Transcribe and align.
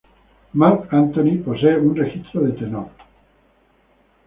Marc 0.55 0.91
Anthony 0.93 1.37
posee 1.37 1.77
un 1.77 1.95
registro 1.95 2.41
de 2.45 2.51
tenor. 2.53 2.89